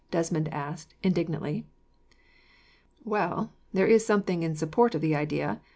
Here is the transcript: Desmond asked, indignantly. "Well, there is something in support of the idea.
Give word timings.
Desmond 0.09 0.47
asked, 0.51 0.95
indignantly. 1.03 1.63
"Well, 3.03 3.53
there 3.71 3.85
is 3.85 4.03
something 4.03 4.41
in 4.41 4.55
support 4.55 4.95
of 4.95 5.01
the 5.01 5.15
idea. 5.15 5.61